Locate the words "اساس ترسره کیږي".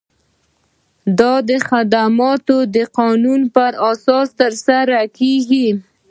3.91-5.67